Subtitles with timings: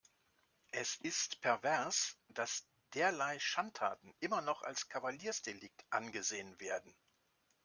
[0.71, 2.65] Es ist pervers, dass
[2.95, 6.91] derlei Schandtaten immer noch als Kavaliersdelikt angesehen werden.